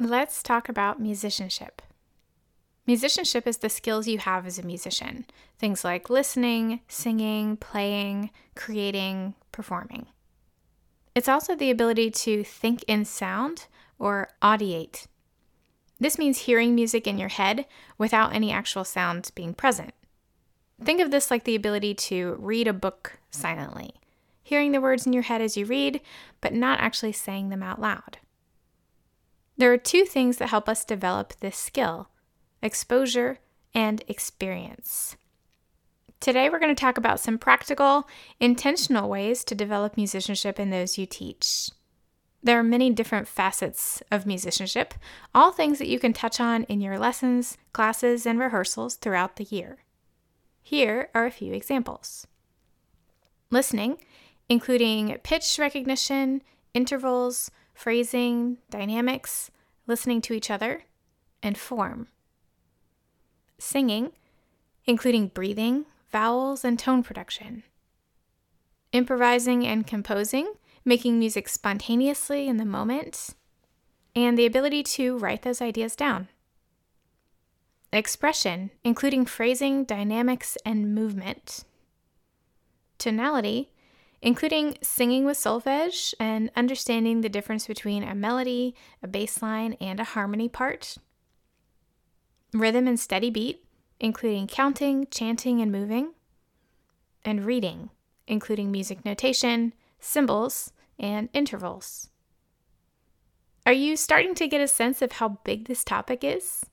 Let's 0.00 0.44
talk 0.44 0.68
about 0.68 1.00
musicianship. 1.00 1.82
Musicianship 2.86 3.48
is 3.48 3.58
the 3.58 3.68
skills 3.68 4.06
you 4.06 4.18
have 4.18 4.46
as 4.46 4.56
a 4.56 4.62
musician 4.62 5.26
things 5.58 5.82
like 5.82 6.08
listening, 6.08 6.80
singing, 6.86 7.56
playing, 7.56 8.30
creating, 8.54 9.34
performing. 9.50 10.06
It's 11.16 11.28
also 11.28 11.56
the 11.56 11.72
ability 11.72 12.12
to 12.12 12.44
think 12.44 12.84
in 12.86 13.04
sound 13.04 13.66
or 13.98 14.28
audiate. 14.40 15.08
This 15.98 16.16
means 16.16 16.38
hearing 16.38 16.76
music 16.76 17.08
in 17.08 17.18
your 17.18 17.30
head 17.30 17.66
without 17.98 18.32
any 18.32 18.52
actual 18.52 18.84
sound 18.84 19.32
being 19.34 19.52
present. 19.52 19.94
Think 20.80 21.00
of 21.00 21.10
this 21.10 21.28
like 21.28 21.42
the 21.42 21.56
ability 21.56 21.94
to 21.94 22.36
read 22.38 22.68
a 22.68 22.72
book 22.72 23.18
silently, 23.32 23.94
hearing 24.44 24.70
the 24.70 24.80
words 24.80 25.08
in 25.08 25.12
your 25.12 25.24
head 25.24 25.42
as 25.42 25.56
you 25.56 25.66
read, 25.66 26.00
but 26.40 26.54
not 26.54 26.78
actually 26.78 27.10
saying 27.10 27.48
them 27.48 27.64
out 27.64 27.80
loud. 27.80 28.18
There 29.58 29.72
are 29.72 29.78
two 29.78 30.04
things 30.04 30.36
that 30.36 30.50
help 30.50 30.68
us 30.68 30.84
develop 30.84 31.34
this 31.40 31.56
skill 31.56 32.08
exposure 32.62 33.38
and 33.74 34.02
experience. 34.08 35.16
Today, 36.20 36.48
we're 36.48 36.58
going 36.58 36.74
to 36.74 36.80
talk 36.80 36.96
about 36.96 37.20
some 37.20 37.38
practical, 37.38 38.08
intentional 38.40 39.08
ways 39.08 39.44
to 39.44 39.54
develop 39.54 39.96
musicianship 39.96 40.58
in 40.58 40.70
those 40.70 40.98
you 40.98 41.06
teach. 41.06 41.70
There 42.42 42.58
are 42.58 42.64
many 42.64 42.90
different 42.90 43.28
facets 43.28 44.02
of 44.10 44.26
musicianship, 44.26 44.94
all 45.34 45.52
things 45.52 45.78
that 45.78 45.88
you 45.88 45.98
can 45.98 46.12
touch 46.12 46.40
on 46.40 46.64
in 46.64 46.80
your 46.80 46.98
lessons, 46.98 47.56
classes, 47.72 48.26
and 48.26 48.38
rehearsals 48.38 48.94
throughout 48.94 49.36
the 49.36 49.44
year. 49.44 49.78
Here 50.62 51.10
are 51.14 51.26
a 51.26 51.32
few 51.32 51.52
examples 51.52 52.26
listening, 53.50 53.98
including 54.48 55.16
pitch 55.22 55.58
recognition, 55.58 56.42
intervals, 56.74 57.50
phrasing, 57.78 58.58
dynamics, 58.70 59.52
listening 59.86 60.20
to 60.20 60.34
each 60.34 60.50
other, 60.50 60.82
and 61.44 61.56
form. 61.56 62.08
Singing, 63.56 64.10
including 64.84 65.28
breathing, 65.28 65.86
vowels, 66.10 66.64
and 66.64 66.76
tone 66.76 67.04
production. 67.04 67.62
Improvising 68.90 69.64
and 69.64 69.86
composing, 69.86 70.54
making 70.84 71.20
music 71.20 71.48
spontaneously 71.48 72.48
in 72.48 72.56
the 72.56 72.64
moment, 72.64 73.34
and 74.16 74.36
the 74.36 74.46
ability 74.46 74.82
to 74.82 75.16
write 75.16 75.42
those 75.42 75.62
ideas 75.62 75.94
down. 75.94 76.26
Expression, 77.92 78.72
including 78.82 79.24
phrasing, 79.24 79.84
dynamics, 79.84 80.58
and 80.66 80.96
movement. 80.96 81.62
Tonality, 82.98 83.70
including 84.20 84.76
singing 84.82 85.24
with 85.24 85.36
solfege 85.36 86.14
and 86.18 86.50
understanding 86.56 87.20
the 87.20 87.28
difference 87.28 87.66
between 87.66 88.02
a 88.02 88.14
melody, 88.14 88.74
a 89.02 89.08
bass 89.08 89.42
line, 89.42 89.74
and 89.80 90.00
a 90.00 90.04
harmony 90.04 90.48
part. 90.48 90.96
Rhythm 92.52 92.88
and 92.88 92.98
steady 92.98 93.30
beat, 93.30 93.64
including 94.00 94.46
counting, 94.46 95.06
chanting, 95.10 95.60
and 95.60 95.70
moving, 95.70 96.14
and 97.24 97.44
reading, 97.44 97.90
including 98.26 98.70
music 98.70 99.04
notation, 99.04 99.74
symbols, 100.00 100.72
and 100.98 101.28
intervals. 101.32 102.08
Are 103.66 103.72
you 103.72 103.96
starting 103.96 104.34
to 104.36 104.48
get 104.48 104.60
a 104.60 104.68
sense 104.68 105.02
of 105.02 105.12
how 105.12 105.40
big 105.44 105.66
this 105.66 105.84
topic 105.84 106.24
is? 106.24 106.64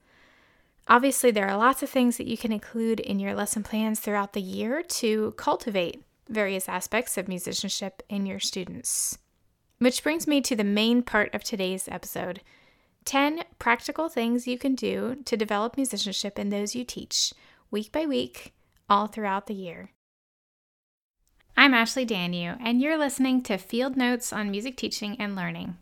Obviously, 0.88 1.32
there 1.32 1.48
are 1.48 1.58
lots 1.58 1.84
of 1.84 1.90
things 1.90 2.18
that 2.18 2.28
you 2.28 2.38
can 2.38 2.52
include 2.52 3.00
in 3.00 3.20
your 3.20 3.34
lesson 3.34 3.64
plans 3.64 4.00
throughout 4.00 4.34
the 4.34 4.42
year 4.42 4.82
to 4.82 5.34
cultivate 5.36 6.04
various 6.30 6.70
aspects 6.70 7.18
of 7.18 7.28
musicianship 7.28 8.04
in 8.10 8.26
your 8.26 8.40
students. 8.40 9.18
Which 9.80 10.04
brings 10.04 10.28
me 10.28 10.42
to 10.42 10.56
the 10.56 10.64
main 10.64 11.04
part 11.04 11.34
of 11.34 11.44
today's 11.44 11.88
episode 11.88 12.42
10 13.06 13.44
practical 13.60 14.10
things 14.10 14.48
you 14.48 14.58
can 14.58 14.74
do 14.74 15.18
to 15.26 15.38
develop 15.38 15.78
musicianship 15.78 16.40
in 16.40 16.50
those 16.50 16.74
you 16.76 16.84
teach, 16.84 17.34
week 17.70 17.92
by 17.92 18.06
week, 18.06 18.54
all 18.90 19.08
throughout 19.08 19.48
the 19.48 19.54
year. 19.54 19.92
I'm 21.56 21.74
Ashley 21.74 22.06
Danyew, 22.06 22.58
and 22.60 22.82
you're 22.82 22.98
listening 22.98 23.42
to 23.44 23.58
Field 23.58 23.96
Notes 23.96 24.34
on 24.34 24.52
Music 24.52 24.76
Teaching 24.76 25.16
and 25.20 25.36
Learning. 25.36 25.78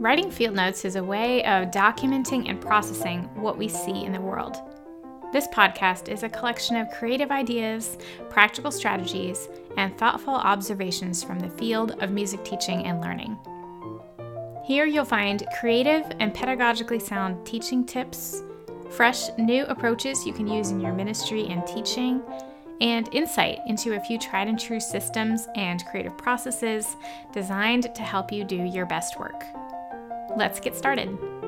Writing 0.00 0.30
field 0.30 0.54
notes 0.54 0.84
is 0.84 0.96
a 0.96 1.04
way 1.04 1.44
of 1.44 1.70
documenting 1.70 2.48
and 2.48 2.60
processing 2.60 3.24
what 3.34 3.58
we 3.58 3.68
see 3.68 4.04
in 4.04 4.12
the 4.12 4.20
world. 4.20 4.56
This 5.32 5.46
podcast 5.46 6.08
is 6.08 6.24
a 6.24 6.28
collection 6.28 6.74
of 6.74 6.90
creative 6.90 7.30
ideas, 7.30 7.98
practical 8.30 8.72
strategies, 8.72 9.48
and 9.76 9.96
thoughtful 9.96 10.34
observations 10.34 11.22
from 11.22 11.38
the 11.38 11.50
field 11.50 11.92
of 12.02 12.10
music 12.10 12.44
teaching 12.44 12.84
and 12.84 13.00
learning. 13.00 13.38
Here 14.64 14.86
you'll 14.86 15.04
find 15.04 15.46
creative 15.60 16.04
and 16.18 16.34
pedagogically 16.34 17.00
sound 17.00 17.46
teaching 17.46 17.86
tips, 17.86 18.42
fresh 18.90 19.28
new 19.38 19.64
approaches 19.66 20.26
you 20.26 20.32
can 20.32 20.48
use 20.48 20.72
in 20.72 20.80
your 20.80 20.92
ministry 20.92 21.46
and 21.46 21.64
teaching, 21.64 22.20
and 22.80 23.08
insight 23.14 23.60
into 23.68 23.94
a 23.94 24.00
few 24.00 24.18
tried 24.18 24.48
and 24.48 24.58
true 24.58 24.80
systems 24.80 25.46
and 25.54 25.84
creative 25.86 26.18
processes 26.18 26.96
designed 27.32 27.94
to 27.94 28.02
help 28.02 28.32
you 28.32 28.42
do 28.42 28.56
your 28.56 28.86
best 28.86 29.16
work. 29.20 29.44
Let's 30.36 30.58
get 30.58 30.74
started. 30.74 31.39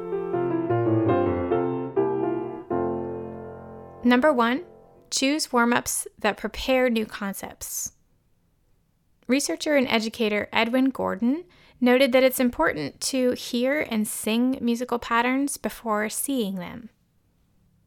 Number 4.04 4.32
one, 4.32 4.64
choose 5.10 5.52
warm 5.52 5.72
ups 5.72 6.08
that 6.18 6.36
prepare 6.36 6.90
new 6.90 7.06
concepts. 7.06 7.92
Researcher 9.28 9.76
and 9.76 9.86
educator 9.88 10.48
Edwin 10.52 10.90
Gordon 10.90 11.44
noted 11.80 12.12
that 12.12 12.22
it's 12.22 12.40
important 12.40 13.00
to 13.00 13.32
hear 13.32 13.86
and 13.90 14.06
sing 14.06 14.58
musical 14.60 14.98
patterns 14.98 15.56
before 15.56 16.08
seeing 16.08 16.56
them. 16.56 16.88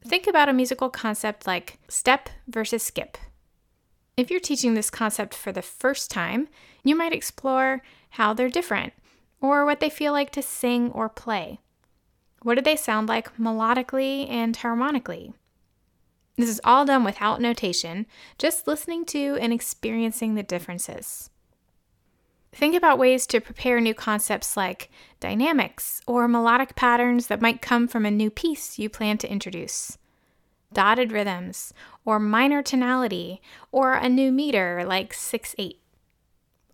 Think 0.06 0.26
about 0.26 0.48
a 0.48 0.54
musical 0.54 0.88
concept 0.88 1.46
like 1.46 1.78
step 1.88 2.30
versus 2.46 2.82
skip. 2.82 3.18
If 4.16 4.30
you're 4.30 4.40
teaching 4.40 4.74
this 4.74 4.88
concept 4.88 5.34
for 5.34 5.52
the 5.52 5.62
first 5.62 6.10
time, 6.10 6.48
you 6.82 6.94
might 6.96 7.12
explore 7.12 7.82
how 8.10 8.32
they're 8.32 8.48
different 8.48 8.94
or 9.40 9.66
what 9.66 9.80
they 9.80 9.90
feel 9.90 10.12
like 10.12 10.30
to 10.32 10.42
sing 10.42 10.90
or 10.92 11.08
play. 11.08 11.60
What 12.42 12.54
do 12.54 12.62
they 12.62 12.76
sound 12.76 13.08
like 13.08 13.36
melodically 13.36 14.30
and 14.30 14.56
harmonically? 14.56 15.34
This 16.36 16.50
is 16.50 16.60
all 16.64 16.84
done 16.84 17.02
without 17.02 17.40
notation, 17.40 18.06
just 18.38 18.66
listening 18.66 19.06
to 19.06 19.38
and 19.40 19.52
experiencing 19.52 20.34
the 20.34 20.42
differences. 20.42 21.30
Think 22.52 22.74
about 22.74 22.98
ways 22.98 23.26
to 23.28 23.40
prepare 23.40 23.80
new 23.80 23.94
concepts 23.94 24.56
like 24.56 24.90
dynamics 25.20 26.00
or 26.06 26.28
melodic 26.28 26.74
patterns 26.74 27.26
that 27.26 27.42
might 27.42 27.60
come 27.60 27.88
from 27.88 28.06
a 28.06 28.10
new 28.10 28.30
piece 28.30 28.78
you 28.78 28.88
plan 28.88 29.18
to 29.18 29.30
introduce, 29.30 29.98
dotted 30.72 31.12
rhythms, 31.12 31.74
or 32.04 32.18
minor 32.18 32.62
tonality, 32.62 33.40
or 33.72 33.92
a 33.92 34.08
new 34.08 34.32
meter 34.32 34.84
like 34.86 35.12
6 35.12 35.54
8. 35.58 35.80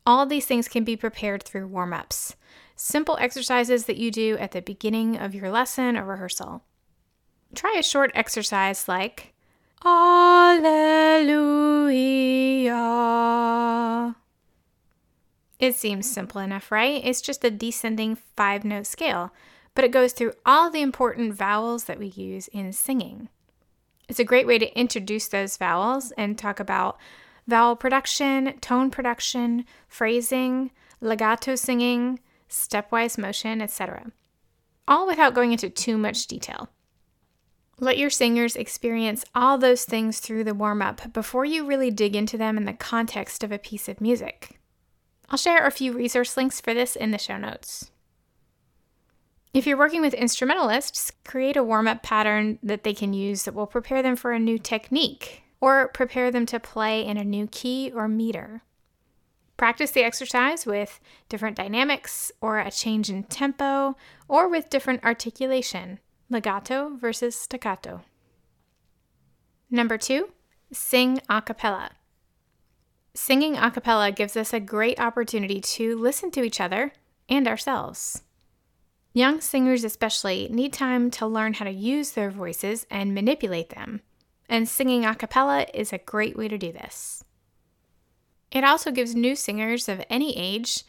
All 0.04 0.26
these 0.26 0.46
things 0.46 0.68
can 0.68 0.82
be 0.84 0.96
prepared 0.96 1.42
through 1.42 1.68
warm 1.68 1.92
ups, 1.92 2.36
simple 2.74 3.16
exercises 3.20 3.86
that 3.86 3.96
you 3.96 4.10
do 4.10 4.36
at 4.38 4.52
the 4.52 4.62
beginning 4.62 5.16
of 5.16 5.34
your 5.34 5.50
lesson 5.50 5.96
or 5.96 6.04
rehearsal. 6.04 6.62
Try 7.54 7.76
a 7.78 7.82
short 7.82 8.10
exercise 8.14 8.88
like 8.88 9.31
Alleluia 9.84 11.72
it 15.62 15.76
seems 15.76 16.10
simple 16.10 16.40
enough, 16.40 16.72
right? 16.72 17.00
It's 17.04 17.20
just 17.20 17.44
a 17.44 17.50
descending 17.50 18.16
five 18.36 18.64
note 18.64 18.84
scale, 18.84 19.32
but 19.76 19.84
it 19.84 19.92
goes 19.92 20.12
through 20.12 20.32
all 20.44 20.70
the 20.70 20.82
important 20.82 21.34
vowels 21.34 21.84
that 21.84 22.00
we 22.00 22.08
use 22.08 22.48
in 22.48 22.72
singing. 22.72 23.28
It's 24.08 24.18
a 24.18 24.24
great 24.24 24.44
way 24.44 24.58
to 24.58 24.76
introduce 24.76 25.28
those 25.28 25.56
vowels 25.56 26.12
and 26.18 26.36
talk 26.36 26.58
about 26.58 26.98
vowel 27.46 27.76
production, 27.76 28.58
tone 28.58 28.90
production, 28.90 29.64
phrasing, 29.86 30.72
legato 31.00 31.54
singing, 31.54 32.18
stepwise 32.50 33.16
motion, 33.16 33.62
etc. 33.62 34.10
All 34.88 35.06
without 35.06 35.32
going 35.32 35.52
into 35.52 35.70
too 35.70 35.96
much 35.96 36.26
detail. 36.26 36.70
Let 37.82 37.98
your 37.98 38.10
singers 38.10 38.54
experience 38.54 39.24
all 39.34 39.58
those 39.58 39.84
things 39.84 40.20
through 40.20 40.44
the 40.44 40.54
warm 40.54 40.80
up 40.80 41.12
before 41.12 41.44
you 41.44 41.66
really 41.66 41.90
dig 41.90 42.14
into 42.14 42.38
them 42.38 42.56
in 42.56 42.64
the 42.64 42.74
context 42.74 43.42
of 43.42 43.50
a 43.50 43.58
piece 43.58 43.88
of 43.88 44.00
music. 44.00 44.60
I'll 45.28 45.36
share 45.36 45.66
a 45.66 45.72
few 45.72 45.92
resource 45.92 46.36
links 46.36 46.60
for 46.60 46.74
this 46.74 46.94
in 46.94 47.10
the 47.10 47.18
show 47.18 47.38
notes. 47.38 47.90
If 49.52 49.66
you're 49.66 49.76
working 49.76 50.00
with 50.00 50.14
instrumentalists, 50.14 51.10
create 51.24 51.56
a 51.56 51.64
warm 51.64 51.88
up 51.88 52.04
pattern 52.04 52.60
that 52.62 52.84
they 52.84 52.94
can 52.94 53.14
use 53.14 53.42
that 53.42 53.54
will 53.54 53.66
prepare 53.66 54.00
them 54.00 54.14
for 54.14 54.30
a 54.30 54.38
new 54.38 54.60
technique 54.60 55.42
or 55.60 55.88
prepare 55.88 56.30
them 56.30 56.46
to 56.46 56.60
play 56.60 57.04
in 57.04 57.16
a 57.16 57.24
new 57.24 57.48
key 57.48 57.90
or 57.92 58.06
meter. 58.06 58.62
Practice 59.56 59.90
the 59.90 60.04
exercise 60.04 60.64
with 60.64 61.00
different 61.28 61.56
dynamics 61.56 62.30
or 62.40 62.60
a 62.60 62.70
change 62.70 63.10
in 63.10 63.24
tempo 63.24 63.96
or 64.28 64.46
with 64.46 64.70
different 64.70 65.02
articulation, 65.02 65.98
legato 66.32 66.96
versus 66.96 67.36
staccato. 67.36 68.02
Number 69.70 69.96
two, 69.96 70.30
sing 70.72 71.20
a 71.28 71.40
cappella. 71.40 71.92
Singing 73.14 73.56
a 73.56 73.70
cappella 73.70 74.10
gives 74.10 74.36
us 74.36 74.52
a 74.52 74.60
great 74.60 74.98
opportunity 74.98 75.60
to 75.60 75.98
listen 75.98 76.30
to 76.32 76.42
each 76.42 76.60
other 76.60 76.92
and 77.28 77.46
ourselves. 77.46 78.22
Young 79.12 79.40
singers, 79.42 79.84
especially, 79.84 80.48
need 80.50 80.72
time 80.72 81.10
to 81.12 81.26
learn 81.26 81.54
how 81.54 81.66
to 81.66 81.70
use 81.70 82.12
their 82.12 82.30
voices 82.30 82.86
and 82.90 83.14
manipulate 83.14 83.68
them, 83.68 84.00
and 84.48 84.66
singing 84.66 85.04
a 85.04 85.14
cappella 85.14 85.66
is 85.74 85.92
a 85.92 85.98
great 85.98 86.36
way 86.36 86.48
to 86.48 86.56
do 86.56 86.72
this. 86.72 87.22
It 88.50 88.64
also 88.64 88.90
gives 88.90 89.14
new 89.14 89.36
singers 89.36 89.88
of 89.88 90.04
any 90.08 90.36
age 90.36 90.84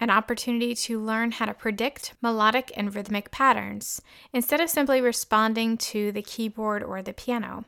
an 0.00 0.10
opportunity 0.10 0.74
to 0.74 1.00
learn 1.00 1.32
how 1.32 1.46
to 1.46 1.54
predict 1.54 2.14
melodic 2.22 2.70
and 2.76 2.94
rhythmic 2.94 3.30
patterns 3.30 4.00
instead 4.32 4.60
of 4.60 4.70
simply 4.70 5.00
responding 5.00 5.76
to 5.76 6.12
the 6.12 6.22
keyboard 6.22 6.82
or 6.82 7.02
the 7.02 7.12
piano. 7.12 7.64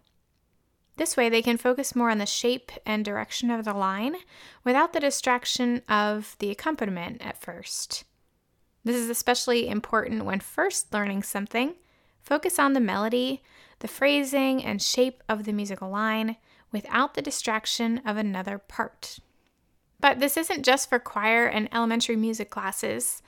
This 0.96 1.16
way, 1.16 1.28
they 1.28 1.42
can 1.42 1.56
focus 1.56 1.96
more 1.96 2.10
on 2.10 2.18
the 2.18 2.26
shape 2.26 2.70
and 2.84 3.04
direction 3.04 3.50
of 3.50 3.64
the 3.64 3.72
line 3.72 4.16
without 4.64 4.92
the 4.92 5.00
distraction 5.00 5.82
of 5.88 6.36
the 6.40 6.50
accompaniment 6.50 7.22
at 7.24 7.40
first. 7.40 8.04
This 8.84 8.96
is 8.96 9.08
especially 9.08 9.68
important 9.68 10.24
when 10.24 10.40
first 10.40 10.92
learning 10.92 11.22
something. 11.22 11.74
Focus 12.22 12.58
on 12.58 12.74
the 12.74 12.80
melody, 12.80 13.42
the 13.78 13.88
phrasing, 13.88 14.62
and 14.62 14.82
shape 14.82 15.22
of 15.28 15.44
the 15.44 15.52
musical 15.52 15.88
line 15.88 16.36
without 16.70 17.14
the 17.14 17.22
distraction 17.22 18.02
of 18.04 18.16
another 18.16 18.58
part. 18.58 19.20
But 20.00 20.20
this 20.20 20.36
isn't 20.36 20.64
just 20.64 20.88
for 20.88 20.98
choir 20.98 21.46
and 21.46 21.68
elementary 21.72 22.16
music 22.16 22.50
classes. 22.50 23.22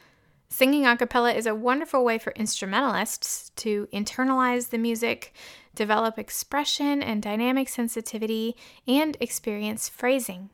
Singing 0.48 0.86
a 0.86 0.96
cappella 0.96 1.32
is 1.32 1.46
a 1.46 1.54
wonderful 1.54 2.04
way 2.04 2.18
for 2.18 2.32
instrumentalists 2.32 3.50
to 3.56 3.88
internalize 3.92 4.70
the 4.70 4.78
music, 4.78 5.34
develop 5.74 6.18
expression 6.18 7.02
and 7.02 7.22
dynamic 7.22 7.68
sensitivity, 7.68 8.56
and 8.86 9.16
experience 9.20 9.88
phrasing. 9.88 10.50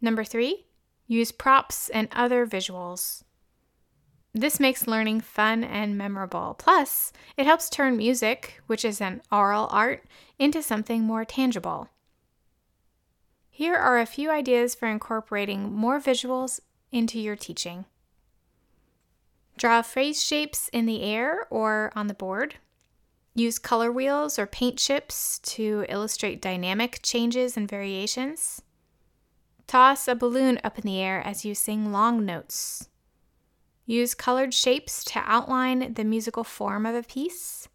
Number 0.00 0.24
three, 0.24 0.66
use 1.06 1.30
props 1.30 1.88
and 1.90 2.08
other 2.12 2.46
visuals. 2.46 3.22
This 4.34 4.58
makes 4.58 4.86
learning 4.86 5.20
fun 5.20 5.62
and 5.62 5.98
memorable. 5.98 6.56
Plus, 6.58 7.12
it 7.36 7.44
helps 7.44 7.68
turn 7.68 7.98
music, 7.98 8.62
which 8.66 8.84
is 8.84 9.00
an 9.00 9.20
oral 9.30 9.68
art, 9.70 10.04
into 10.38 10.62
something 10.62 11.02
more 11.02 11.26
tangible. 11.26 11.88
Here 13.54 13.76
are 13.76 14.00
a 14.00 14.06
few 14.06 14.30
ideas 14.30 14.74
for 14.74 14.88
incorporating 14.88 15.74
more 15.74 16.00
visuals 16.00 16.60
into 16.90 17.20
your 17.20 17.36
teaching. 17.36 17.84
Draw 19.58 19.82
phrase 19.82 20.24
shapes 20.24 20.70
in 20.72 20.86
the 20.86 21.02
air 21.02 21.46
or 21.50 21.92
on 21.94 22.06
the 22.06 22.14
board. 22.14 22.54
Use 23.34 23.58
color 23.58 23.92
wheels 23.92 24.38
or 24.38 24.46
paint 24.46 24.78
chips 24.78 25.38
to 25.40 25.84
illustrate 25.90 26.40
dynamic 26.40 27.00
changes 27.02 27.54
and 27.54 27.68
variations. 27.68 28.62
Toss 29.66 30.08
a 30.08 30.14
balloon 30.14 30.58
up 30.64 30.78
in 30.78 30.86
the 30.86 30.98
air 30.98 31.20
as 31.24 31.44
you 31.44 31.54
sing 31.54 31.92
long 31.92 32.24
notes. 32.24 32.88
Use 33.84 34.14
colored 34.14 34.54
shapes 34.54 35.04
to 35.04 35.22
outline 35.26 35.92
the 35.92 36.04
musical 36.04 36.42
form 36.42 36.86
of 36.86 36.94
a 36.94 37.02
piece. 37.02 37.68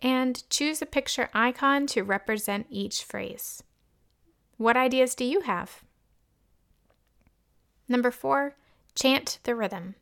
And 0.00 0.42
choose 0.50 0.82
a 0.82 0.86
picture 0.86 1.30
icon 1.32 1.86
to 1.88 2.02
represent 2.02 2.66
each 2.68 3.04
phrase. 3.04 3.62
What 4.56 4.76
ideas 4.76 5.14
do 5.14 5.24
you 5.24 5.40
have? 5.40 5.82
Number 7.88 8.10
four, 8.10 8.56
chant 8.94 9.38
the 9.44 9.54
rhythm. 9.54 9.94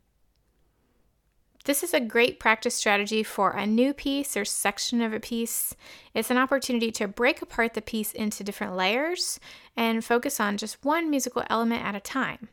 This 1.65 1.83
is 1.83 1.95
a 1.95 1.99
great 1.99 2.39
practice 2.39 2.75
strategy 2.75 3.23
for 3.23 3.51
a 3.51 3.65
new 3.65 3.91
piece 3.91 4.37
or 4.37 4.45
section 4.45 5.01
of 5.01 5.13
a 5.13 5.19
piece. 5.19 5.75
It's 6.13 6.29
an 6.29 6.37
opportunity 6.37 6.91
to 6.91 7.07
break 7.07 7.41
apart 7.41 7.73
the 7.73 7.81
piece 7.81 8.13
into 8.13 8.43
different 8.43 8.75
layers 8.75 9.39
and 9.75 10.05
focus 10.05 10.39
on 10.39 10.57
just 10.57 10.85
one 10.85 11.09
musical 11.09 11.43
element 11.49 11.83
at 11.83 11.95
a 11.95 11.99
time. 11.99 12.49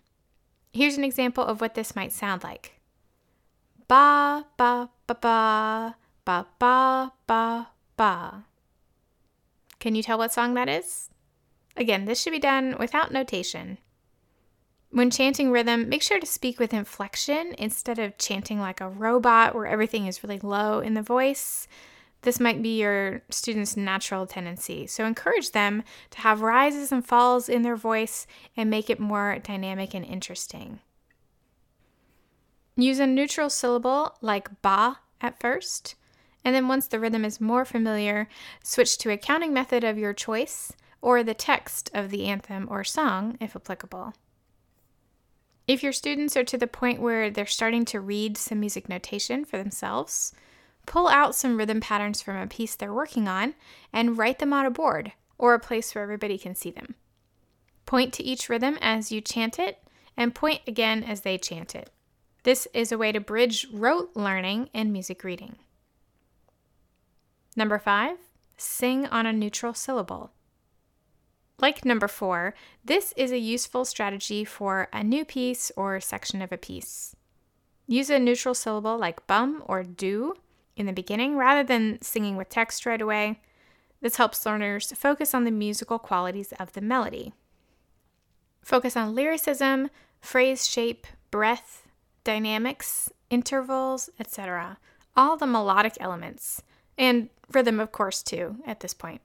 Here's 0.72 0.96
an 0.96 1.04
example 1.04 1.44
of 1.44 1.60
what 1.60 1.74
this 1.74 1.94
might 1.94 2.12
sound 2.12 2.42
like 2.42 2.80
Ba, 3.86 4.46
ba, 4.56 4.88
ba, 5.06 5.14
ba, 5.14 5.96
ba, 6.24 6.46
ba, 6.58 7.12
ba, 7.26 7.68
ba. 7.96 8.44
Can 9.78 9.94
you 9.94 10.02
tell 10.02 10.16
what 10.16 10.32
song 10.32 10.54
that 10.54 10.70
is? 10.70 11.11
Again, 11.76 12.04
this 12.04 12.20
should 12.20 12.32
be 12.32 12.38
done 12.38 12.76
without 12.78 13.12
notation. 13.12 13.78
When 14.90 15.10
chanting 15.10 15.50
rhythm, 15.50 15.88
make 15.88 16.02
sure 16.02 16.20
to 16.20 16.26
speak 16.26 16.58
with 16.58 16.74
inflection 16.74 17.54
instead 17.56 17.98
of 17.98 18.18
chanting 18.18 18.60
like 18.60 18.80
a 18.80 18.90
robot 18.90 19.54
where 19.54 19.66
everything 19.66 20.06
is 20.06 20.22
really 20.22 20.38
low 20.38 20.80
in 20.80 20.92
the 20.92 21.00
voice. 21.02 21.66
This 22.22 22.38
might 22.38 22.62
be 22.62 22.78
your 22.78 23.22
student's 23.30 23.74
natural 23.74 24.26
tendency. 24.26 24.86
So 24.86 25.06
encourage 25.06 25.52
them 25.52 25.82
to 26.10 26.18
have 26.20 26.42
rises 26.42 26.92
and 26.92 27.04
falls 27.04 27.48
in 27.48 27.62
their 27.62 27.74
voice 27.74 28.26
and 28.54 28.68
make 28.68 28.90
it 28.90 29.00
more 29.00 29.38
dynamic 29.42 29.94
and 29.94 30.04
interesting. 30.04 30.80
Use 32.76 32.98
a 32.98 33.06
neutral 33.06 33.48
syllable 33.48 34.16
like 34.20 34.60
ba 34.60 34.98
at 35.22 35.40
first, 35.40 35.94
and 36.44 36.54
then 36.54 36.68
once 36.68 36.86
the 36.86 37.00
rhythm 37.00 37.24
is 37.24 37.40
more 37.40 37.64
familiar, 37.64 38.28
switch 38.62 38.98
to 38.98 39.10
a 39.10 39.16
counting 39.16 39.52
method 39.52 39.84
of 39.84 39.98
your 39.98 40.12
choice 40.12 40.72
or 41.02 41.22
the 41.22 41.34
text 41.34 41.90
of 41.92 42.08
the 42.08 42.24
anthem 42.26 42.66
or 42.70 42.84
song 42.84 43.36
if 43.40 43.54
applicable. 43.54 44.14
If 45.68 45.82
your 45.82 45.92
students 45.92 46.36
are 46.36 46.44
to 46.44 46.56
the 46.56 46.66
point 46.66 47.00
where 47.00 47.30
they're 47.30 47.46
starting 47.46 47.84
to 47.86 48.00
read 48.00 48.38
some 48.38 48.60
music 48.60 48.88
notation 48.88 49.44
for 49.44 49.58
themselves, 49.58 50.32
pull 50.86 51.08
out 51.08 51.34
some 51.34 51.56
rhythm 51.56 51.80
patterns 51.80 52.22
from 52.22 52.36
a 52.36 52.46
piece 52.46 52.74
they're 52.74 52.94
working 52.94 53.28
on 53.28 53.54
and 53.92 54.16
write 54.16 54.38
them 54.38 54.52
on 54.52 54.66
a 54.66 54.70
board 54.70 55.12
or 55.38 55.54
a 55.54 55.60
place 55.60 55.94
where 55.94 56.02
everybody 56.02 56.38
can 56.38 56.54
see 56.54 56.70
them. 56.70 56.94
Point 57.86 58.12
to 58.14 58.22
each 58.22 58.48
rhythm 58.48 58.78
as 58.80 59.12
you 59.12 59.20
chant 59.20 59.58
it 59.58 59.78
and 60.16 60.34
point 60.34 60.60
again 60.66 61.02
as 61.02 61.22
they 61.22 61.38
chant 61.38 61.74
it. 61.74 61.90
This 62.44 62.66
is 62.74 62.90
a 62.90 62.98
way 62.98 63.12
to 63.12 63.20
bridge 63.20 63.66
rote 63.72 64.10
learning 64.14 64.68
and 64.74 64.92
music 64.92 65.22
reading. 65.22 65.56
Number 67.54 67.78
five, 67.78 68.16
sing 68.56 69.06
on 69.06 69.26
a 69.26 69.32
neutral 69.32 69.74
syllable. 69.74 70.32
Like 71.62 71.84
number 71.84 72.08
four, 72.08 72.54
this 72.84 73.14
is 73.16 73.30
a 73.30 73.38
useful 73.38 73.84
strategy 73.84 74.44
for 74.44 74.88
a 74.92 75.04
new 75.04 75.24
piece 75.24 75.70
or 75.76 76.00
section 76.00 76.42
of 76.42 76.50
a 76.50 76.58
piece. 76.58 77.14
Use 77.86 78.10
a 78.10 78.18
neutral 78.18 78.54
syllable 78.54 78.98
like 78.98 79.28
bum 79.28 79.62
or 79.66 79.84
do 79.84 80.34
in 80.76 80.86
the 80.86 80.92
beginning 80.92 81.36
rather 81.36 81.62
than 81.62 82.02
singing 82.02 82.36
with 82.36 82.48
text 82.48 82.84
right 82.84 83.00
away. 83.00 83.40
This 84.00 84.16
helps 84.16 84.44
learners 84.44 84.92
focus 84.96 85.34
on 85.34 85.44
the 85.44 85.52
musical 85.52 86.00
qualities 86.00 86.52
of 86.58 86.72
the 86.72 86.80
melody. 86.80 87.32
Focus 88.62 88.96
on 88.96 89.14
lyricism, 89.14 89.88
phrase 90.20 90.68
shape, 90.68 91.06
breath, 91.30 91.86
dynamics, 92.24 93.08
intervals, 93.30 94.10
etc. 94.18 94.78
All 95.16 95.36
the 95.36 95.46
melodic 95.46 95.94
elements, 96.00 96.62
and 96.98 97.28
rhythm, 97.52 97.78
of 97.78 97.92
course, 97.92 98.22
too, 98.22 98.56
at 98.66 98.80
this 98.80 98.94
point. 98.94 99.20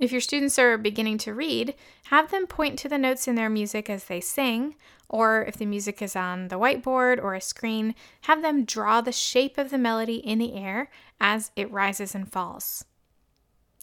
If 0.00 0.12
your 0.12 0.22
students 0.22 0.58
are 0.58 0.78
beginning 0.78 1.18
to 1.18 1.34
read, 1.34 1.74
have 2.04 2.30
them 2.30 2.46
point 2.46 2.78
to 2.78 2.88
the 2.88 2.96
notes 2.96 3.28
in 3.28 3.34
their 3.34 3.50
music 3.50 3.90
as 3.90 4.04
they 4.04 4.20
sing, 4.20 4.76
or 5.10 5.44
if 5.44 5.58
the 5.58 5.66
music 5.66 6.00
is 6.00 6.16
on 6.16 6.48
the 6.48 6.58
whiteboard 6.58 7.22
or 7.22 7.34
a 7.34 7.40
screen, 7.40 7.94
have 8.22 8.40
them 8.40 8.64
draw 8.64 9.02
the 9.02 9.12
shape 9.12 9.58
of 9.58 9.68
the 9.68 9.76
melody 9.76 10.16
in 10.16 10.38
the 10.38 10.54
air 10.54 10.90
as 11.20 11.50
it 11.54 11.70
rises 11.70 12.14
and 12.14 12.32
falls. 12.32 12.86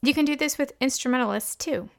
You 0.01 0.15
can 0.15 0.25
do 0.25 0.35
this 0.35 0.57
with 0.57 0.73
instrumentalists 0.81 1.55
too. 1.55 1.91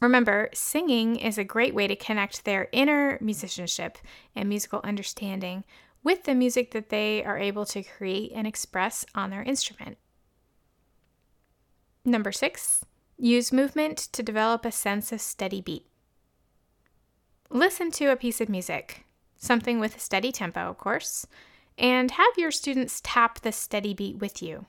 Remember, 0.00 0.50
singing 0.54 1.16
is 1.16 1.36
a 1.36 1.42
great 1.42 1.74
way 1.74 1.88
to 1.88 1.96
connect 1.96 2.44
their 2.44 2.68
inner 2.70 3.18
musicianship 3.20 3.98
and 4.36 4.48
musical 4.48 4.80
understanding 4.84 5.64
with 6.04 6.22
the 6.22 6.34
music 6.36 6.70
that 6.70 6.90
they 6.90 7.24
are 7.24 7.38
able 7.38 7.66
to 7.66 7.82
create 7.82 8.30
and 8.32 8.46
express 8.46 9.04
on 9.16 9.30
their 9.30 9.42
instrument. 9.42 9.98
Number 12.04 12.30
six, 12.30 12.84
Use 13.20 13.52
movement 13.52 13.98
to 14.12 14.22
develop 14.22 14.64
a 14.64 14.70
sense 14.70 15.10
of 15.10 15.20
steady 15.20 15.60
beat. 15.60 15.84
Listen 17.50 17.90
to 17.90 18.12
a 18.12 18.16
piece 18.16 18.40
of 18.40 18.48
music, 18.48 19.06
something 19.36 19.80
with 19.80 19.96
a 19.96 20.00
steady 20.00 20.30
tempo, 20.30 20.60
of 20.60 20.78
course, 20.78 21.26
and 21.76 22.12
have 22.12 22.36
your 22.36 22.52
students 22.52 23.00
tap 23.02 23.40
the 23.40 23.50
steady 23.50 23.92
beat 23.92 24.18
with 24.18 24.40
you. 24.40 24.66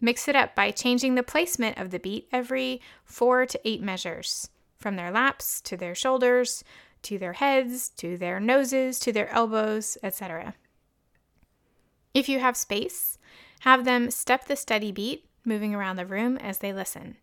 Mix 0.00 0.26
it 0.26 0.34
up 0.34 0.54
by 0.54 0.70
changing 0.70 1.16
the 1.16 1.22
placement 1.22 1.76
of 1.76 1.90
the 1.90 1.98
beat 1.98 2.28
every 2.32 2.80
four 3.04 3.44
to 3.44 3.60
eight 3.68 3.82
measures, 3.82 4.48
from 4.78 4.96
their 4.96 5.10
laps 5.10 5.60
to 5.62 5.76
their 5.76 5.94
shoulders, 5.94 6.64
to 7.02 7.18
their 7.18 7.34
heads, 7.34 7.90
to 7.90 8.16
their 8.16 8.40
noses, 8.40 8.98
to 9.00 9.12
their 9.12 9.28
elbows, 9.28 9.98
etc. 10.02 10.54
If 12.14 12.26
you 12.26 12.38
have 12.38 12.56
space, 12.56 13.18
have 13.60 13.84
them 13.84 14.10
step 14.10 14.46
the 14.46 14.56
steady 14.56 14.92
beat, 14.92 15.26
moving 15.44 15.74
around 15.74 15.96
the 15.96 16.06
room 16.06 16.38
as 16.38 16.58
they 16.58 16.72
listen. 16.72 17.18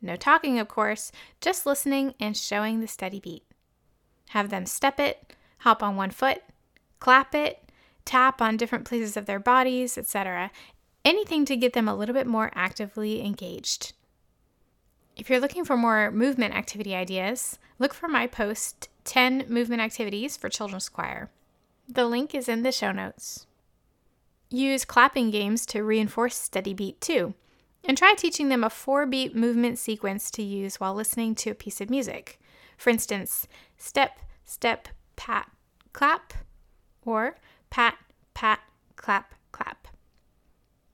No 0.00 0.16
talking, 0.16 0.58
of 0.58 0.68
course, 0.68 1.10
just 1.40 1.66
listening 1.66 2.14
and 2.20 2.36
showing 2.36 2.80
the 2.80 2.86
steady 2.86 3.20
beat. 3.20 3.44
Have 4.30 4.50
them 4.50 4.66
step 4.66 5.00
it, 5.00 5.34
hop 5.58 5.82
on 5.82 5.96
one 5.96 6.10
foot, 6.10 6.42
clap 7.00 7.34
it, 7.34 7.70
tap 8.04 8.40
on 8.40 8.56
different 8.56 8.84
places 8.84 9.16
of 9.16 9.26
their 9.26 9.40
bodies, 9.40 9.98
etc. 9.98 10.50
Anything 11.04 11.44
to 11.46 11.56
get 11.56 11.72
them 11.72 11.88
a 11.88 11.94
little 11.94 12.14
bit 12.14 12.26
more 12.26 12.50
actively 12.54 13.24
engaged. 13.24 13.92
If 15.16 15.28
you're 15.28 15.40
looking 15.40 15.64
for 15.64 15.76
more 15.76 16.10
movement 16.12 16.54
activity 16.54 16.94
ideas, 16.94 17.58
look 17.78 17.92
for 17.92 18.08
my 18.08 18.26
post 18.26 18.88
10 19.04 19.46
movement 19.48 19.82
activities 19.82 20.36
for 20.36 20.48
children's 20.48 20.88
choir. 20.88 21.30
The 21.88 22.06
link 22.06 22.34
is 22.34 22.48
in 22.48 22.62
the 22.62 22.70
show 22.70 22.92
notes. 22.92 23.46
Use 24.50 24.84
clapping 24.84 25.30
games 25.30 25.66
to 25.66 25.82
reinforce 25.82 26.36
steady 26.36 26.72
beat 26.72 27.00
too, 27.00 27.34
and 27.84 27.96
try 27.96 28.14
teaching 28.14 28.48
them 28.48 28.64
a 28.64 28.70
four 28.70 29.06
beat 29.06 29.34
movement 29.34 29.78
sequence 29.78 30.30
to 30.32 30.42
use 30.42 30.80
while 30.80 30.94
listening 30.94 31.34
to 31.36 31.50
a 31.50 31.54
piece 31.54 31.80
of 31.80 31.90
music. 31.90 32.38
For 32.76 32.90
instance, 32.90 33.46
step, 33.76 34.18
step, 34.44 34.88
pat, 35.16 35.50
clap, 35.92 36.32
or 37.04 37.36
pat, 37.70 37.96
pat, 38.34 38.60
clap, 38.96 39.34
clap. 39.52 39.88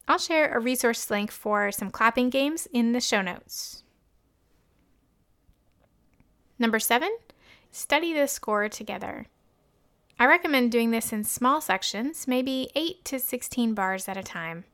I'll 0.07 0.19
share 0.19 0.53
a 0.53 0.61
resource 0.61 1.11
link 1.11 1.31
for 1.31 1.73
some 1.73 1.91
clapping 1.91 2.31
games 2.31 2.69
in 2.73 2.93
the 2.93 3.01
show 3.01 3.23
notes. 3.23 3.83
Number 6.59 6.79
seven, 6.79 7.17
study 7.71 8.13
the 8.13 8.29
score 8.29 8.69
together. 8.69 9.27
I 10.19 10.27
recommend 10.27 10.71
doing 10.71 10.91
this 10.91 11.13
in 11.13 11.25
small 11.25 11.61
sections, 11.61 12.29
maybe 12.29 12.71
8 12.77 13.05
to 13.07 13.19
16 13.19 13.75
bars 13.75 14.09
at 14.09 14.17
a 14.17 14.23
time. 14.23 14.65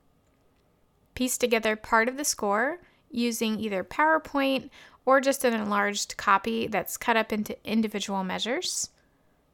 Piece 1.21 1.37
together 1.37 1.77
part 1.77 2.09
of 2.09 2.17
the 2.17 2.25
score 2.25 2.79
using 3.11 3.61
either 3.61 3.85
PowerPoint 3.85 4.71
or 5.05 5.21
just 5.21 5.45
an 5.45 5.53
enlarged 5.53 6.17
copy 6.17 6.67
that's 6.67 6.97
cut 6.97 7.15
up 7.15 7.31
into 7.31 7.59
individual 7.63 8.25
measures. 8.25 8.89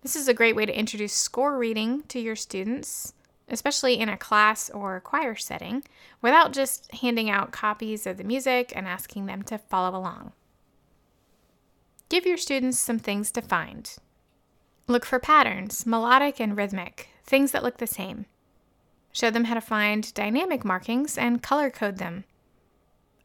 This 0.00 0.14
is 0.14 0.28
a 0.28 0.32
great 0.32 0.54
way 0.54 0.64
to 0.64 0.78
introduce 0.78 1.12
score 1.12 1.58
reading 1.58 2.04
to 2.04 2.20
your 2.20 2.36
students, 2.36 3.14
especially 3.48 3.98
in 3.98 4.08
a 4.08 4.16
class 4.16 4.70
or 4.70 5.00
choir 5.00 5.34
setting, 5.34 5.82
without 6.22 6.52
just 6.52 6.88
handing 6.92 7.28
out 7.28 7.50
copies 7.50 8.06
of 8.06 8.16
the 8.16 8.22
music 8.22 8.72
and 8.76 8.86
asking 8.86 9.26
them 9.26 9.42
to 9.42 9.58
follow 9.58 9.98
along. 9.98 10.34
Give 12.08 12.26
your 12.26 12.36
students 12.36 12.78
some 12.78 13.00
things 13.00 13.32
to 13.32 13.42
find. 13.42 13.92
Look 14.86 15.04
for 15.04 15.18
patterns, 15.18 15.84
melodic 15.84 16.38
and 16.38 16.56
rhythmic, 16.56 17.08
things 17.24 17.50
that 17.50 17.64
look 17.64 17.78
the 17.78 17.88
same. 17.88 18.26
Show 19.16 19.30
them 19.30 19.44
how 19.44 19.54
to 19.54 19.62
find 19.62 20.12
dynamic 20.12 20.62
markings 20.62 21.16
and 21.16 21.42
color 21.42 21.70
code 21.70 21.96
them. 21.96 22.24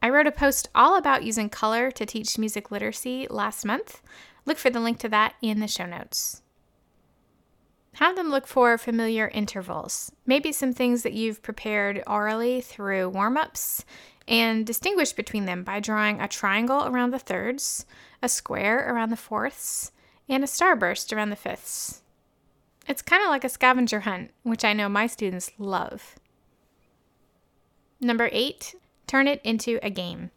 I 0.00 0.08
wrote 0.08 0.26
a 0.26 0.32
post 0.32 0.70
all 0.74 0.96
about 0.96 1.22
using 1.22 1.50
color 1.50 1.90
to 1.90 2.06
teach 2.06 2.38
music 2.38 2.70
literacy 2.70 3.26
last 3.28 3.66
month. 3.66 4.00
Look 4.46 4.56
for 4.56 4.70
the 4.70 4.80
link 4.80 4.98
to 5.00 5.10
that 5.10 5.34
in 5.42 5.60
the 5.60 5.68
show 5.68 5.84
notes. 5.84 6.40
Have 7.96 8.16
them 8.16 8.30
look 8.30 8.46
for 8.46 8.78
familiar 8.78 9.28
intervals, 9.28 10.10
maybe 10.24 10.50
some 10.50 10.72
things 10.72 11.02
that 11.02 11.12
you've 11.12 11.42
prepared 11.42 12.02
orally 12.06 12.62
through 12.62 13.10
warm 13.10 13.36
ups, 13.36 13.84
and 14.26 14.64
distinguish 14.64 15.12
between 15.12 15.44
them 15.44 15.62
by 15.62 15.78
drawing 15.78 16.22
a 16.22 16.26
triangle 16.26 16.86
around 16.86 17.10
the 17.10 17.18
thirds, 17.18 17.84
a 18.22 18.30
square 18.30 18.90
around 18.90 19.10
the 19.10 19.16
fourths, 19.18 19.92
and 20.26 20.42
a 20.42 20.46
starburst 20.46 21.14
around 21.14 21.28
the 21.28 21.36
fifths. 21.36 22.01
It's 22.88 23.02
kind 23.02 23.22
of 23.22 23.28
like 23.28 23.44
a 23.44 23.48
scavenger 23.48 24.00
hunt, 24.00 24.30
which 24.42 24.64
I 24.64 24.72
know 24.72 24.88
my 24.88 25.06
students 25.06 25.52
love. 25.58 26.16
Number 28.00 28.28
eight, 28.32 28.74
turn 29.06 29.28
it 29.28 29.40
into 29.44 29.78
a 29.82 29.90
game. 29.90 30.30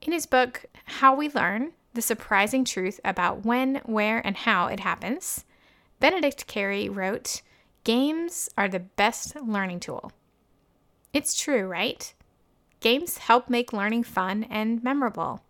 In 0.00 0.12
his 0.12 0.26
book, 0.26 0.64
How 0.84 1.14
We 1.14 1.28
Learn 1.28 1.72
The 1.94 2.02
Surprising 2.02 2.64
Truth 2.64 2.98
About 3.04 3.44
When, 3.44 3.82
Where, 3.84 4.26
and 4.26 4.36
How 4.38 4.66
It 4.66 4.80
Happens, 4.80 5.44
Benedict 6.00 6.46
Carey 6.46 6.88
wrote, 6.88 7.42
Games 7.84 8.48
are 8.56 8.68
the 8.68 8.80
best 8.80 9.36
learning 9.36 9.80
tool. 9.80 10.12
It's 11.12 11.38
true, 11.38 11.66
right? 11.66 12.14
Games 12.80 13.18
help 13.18 13.50
make 13.50 13.72
learning 13.72 14.04
fun 14.04 14.44
and 14.44 14.82
memorable. 14.82 15.42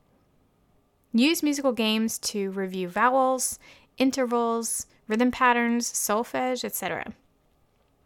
Use 1.13 1.43
musical 1.43 1.73
games 1.73 2.19
to 2.19 2.51
review 2.51 2.89
vowels, 2.89 3.59
intervals, 3.97 4.87
rhythm 5.09 5.31
patterns, 5.31 5.91
solfege, 5.91 6.65
etc. 6.65 7.13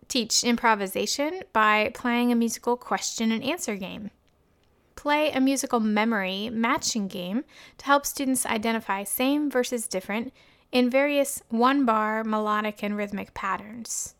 Teach 0.08 0.44
improvisation 0.44 1.42
by 1.52 1.90
playing 1.94 2.30
a 2.30 2.36
musical 2.36 2.76
question 2.76 3.32
and 3.32 3.42
answer 3.42 3.76
game. 3.76 4.10
Play 4.94 5.30
a 5.30 5.40
musical 5.40 5.80
memory 5.80 6.48
matching 6.50 7.08
game 7.08 7.44
to 7.78 7.86
help 7.86 8.06
students 8.06 8.46
identify 8.46 9.04
same 9.04 9.50
versus 9.50 9.86
different 9.86 10.32
in 10.72 10.90
various 10.90 11.42
one 11.48 11.84
bar 11.84 12.24
melodic 12.24 12.82
and 12.82 12.96
rhythmic 12.96 13.34
patterns. 13.34 14.14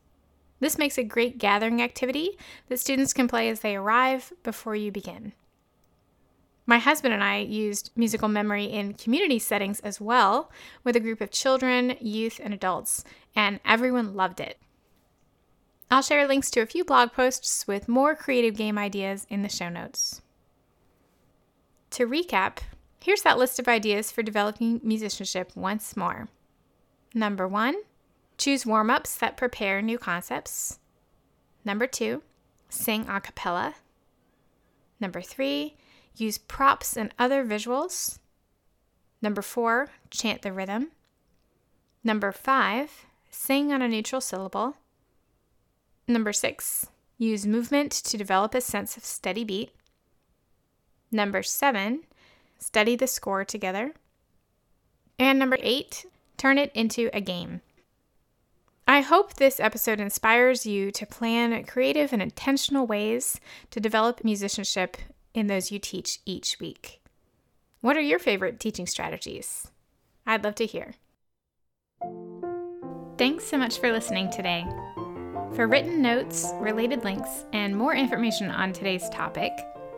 This 0.60 0.78
makes 0.78 0.96
a 0.96 1.04
great 1.04 1.38
gathering 1.38 1.82
activity 1.82 2.38
that 2.68 2.80
students 2.80 3.12
can 3.12 3.28
play 3.28 3.48
as 3.48 3.60
they 3.60 3.76
arrive 3.76 4.32
before 4.42 4.74
you 4.74 4.90
begin. 4.90 5.32
My 6.66 6.78
husband 6.78 7.14
and 7.14 7.22
I 7.22 7.38
used 7.38 7.92
musical 7.94 8.28
memory 8.28 8.64
in 8.64 8.94
community 8.94 9.38
settings 9.38 9.78
as 9.80 10.00
well, 10.00 10.50
with 10.82 10.96
a 10.96 11.00
group 11.00 11.20
of 11.20 11.30
children, 11.30 11.96
youth, 12.00 12.40
and 12.42 12.52
adults, 12.52 13.04
and 13.36 13.60
everyone 13.64 14.14
loved 14.14 14.40
it. 14.40 14.58
I'll 15.88 16.02
share 16.02 16.26
links 16.26 16.50
to 16.50 16.60
a 16.60 16.66
few 16.66 16.84
blog 16.84 17.12
posts 17.12 17.68
with 17.68 17.88
more 17.88 18.16
creative 18.16 18.56
game 18.56 18.76
ideas 18.76 19.26
in 19.30 19.42
the 19.42 19.48
show 19.48 19.68
notes. 19.68 20.20
To 21.90 22.06
recap, 22.06 22.58
here's 23.00 23.22
that 23.22 23.38
list 23.38 23.60
of 23.60 23.68
ideas 23.68 24.10
for 24.10 24.24
developing 24.24 24.80
musicianship 24.82 25.52
once 25.54 25.96
more. 25.96 26.28
Number 27.14 27.46
one, 27.46 27.76
choose 28.36 28.66
warm 28.66 28.90
ups 28.90 29.16
that 29.16 29.36
prepare 29.36 29.80
new 29.80 29.98
concepts. 29.98 30.80
Number 31.64 31.86
two, 31.86 32.22
sing 32.68 33.06
a 33.08 33.20
cappella. 33.20 33.76
Number 34.98 35.20
three, 35.20 35.76
Use 36.16 36.38
props 36.38 36.96
and 36.96 37.12
other 37.18 37.44
visuals. 37.44 38.18
Number 39.20 39.42
four, 39.42 39.88
chant 40.10 40.42
the 40.42 40.52
rhythm. 40.52 40.92
Number 42.02 42.32
five, 42.32 43.06
sing 43.30 43.72
on 43.72 43.82
a 43.82 43.88
neutral 43.88 44.20
syllable. 44.20 44.76
Number 46.08 46.32
six, 46.32 46.86
use 47.18 47.46
movement 47.46 47.92
to 47.92 48.16
develop 48.16 48.54
a 48.54 48.60
sense 48.60 48.96
of 48.96 49.04
steady 49.04 49.44
beat. 49.44 49.72
Number 51.10 51.42
seven, 51.42 52.04
study 52.58 52.96
the 52.96 53.06
score 53.06 53.44
together. 53.44 53.92
And 55.18 55.38
number 55.38 55.58
eight, 55.60 56.06
turn 56.36 56.58
it 56.58 56.70
into 56.74 57.10
a 57.12 57.20
game. 57.20 57.60
I 58.88 59.00
hope 59.00 59.34
this 59.34 59.58
episode 59.58 59.98
inspires 59.98 60.64
you 60.64 60.92
to 60.92 61.06
plan 61.06 61.64
creative 61.64 62.12
and 62.12 62.22
intentional 62.22 62.86
ways 62.86 63.40
to 63.72 63.80
develop 63.80 64.22
musicianship 64.22 64.96
in 65.36 65.46
those 65.46 65.70
you 65.70 65.78
teach 65.78 66.20
each 66.24 66.58
week. 66.58 67.00
What 67.82 67.96
are 67.96 68.00
your 68.00 68.18
favorite 68.18 68.58
teaching 68.58 68.86
strategies? 68.86 69.68
I'd 70.26 70.42
love 70.42 70.56
to 70.56 70.66
hear. 70.66 70.94
Thanks 73.18 73.44
so 73.44 73.56
much 73.56 73.78
for 73.78 73.92
listening 73.92 74.30
today. 74.30 74.66
For 75.54 75.68
written 75.68 76.02
notes, 76.02 76.50
related 76.54 77.04
links, 77.04 77.44
and 77.52 77.76
more 77.76 77.94
information 77.94 78.50
on 78.50 78.72
today's 78.72 79.08
topic, 79.10 79.52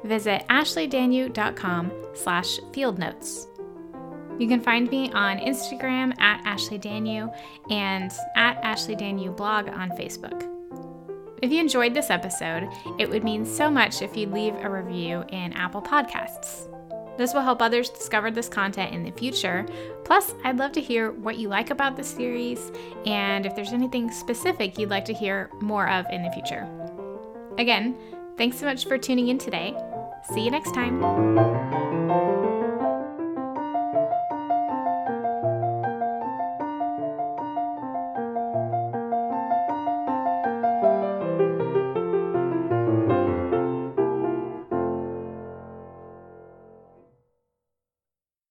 visit 0.04 0.44
ashleydanyew.com 0.48 1.92
slash 2.14 2.58
field 2.72 2.98
notes. 2.98 3.48
You 4.38 4.46
can 4.46 4.60
find 4.60 4.88
me 4.88 5.10
on 5.12 5.38
Instagram 5.38 6.18
at 6.20 6.44
ashleydanyew 6.44 7.34
and 7.70 8.12
at 8.36 8.62
ashleydanyew 8.62 9.36
blog 9.36 9.68
on 9.68 9.90
Facebook. 9.90 10.47
If 11.40 11.52
you 11.52 11.60
enjoyed 11.60 11.94
this 11.94 12.10
episode, 12.10 12.68
it 12.98 13.08
would 13.08 13.24
mean 13.24 13.44
so 13.44 13.70
much 13.70 14.02
if 14.02 14.16
you'd 14.16 14.32
leave 14.32 14.54
a 14.56 14.70
review 14.70 15.24
in 15.28 15.52
Apple 15.52 15.82
Podcasts. 15.82 16.68
This 17.16 17.34
will 17.34 17.42
help 17.42 17.60
others 17.60 17.90
discover 17.90 18.30
this 18.30 18.48
content 18.48 18.94
in 18.94 19.02
the 19.02 19.10
future. 19.10 19.66
Plus, 20.04 20.34
I'd 20.44 20.58
love 20.58 20.72
to 20.72 20.80
hear 20.80 21.10
what 21.10 21.36
you 21.36 21.48
like 21.48 21.70
about 21.70 21.96
the 21.96 22.04
series 22.04 22.70
and 23.06 23.44
if 23.44 23.56
there's 23.56 23.72
anything 23.72 24.10
specific 24.10 24.78
you'd 24.78 24.90
like 24.90 25.04
to 25.06 25.14
hear 25.14 25.50
more 25.60 25.88
of 25.88 26.06
in 26.10 26.22
the 26.22 26.30
future. 26.30 26.68
Again, 27.58 27.96
thanks 28.36 28.58
so 28.58 28.66
much 28.66 28.86
for 28.86 28.98
tuning 28.98 29.28
in 29.28 29.38
today. 29.38 29.76
See 30.32 30.44
you 30.44 30.50
next 30.50 30.74
time. 30.74 31.57